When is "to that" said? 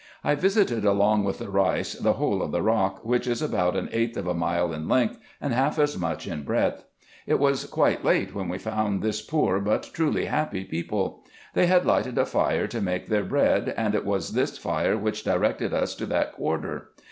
15.97-16.31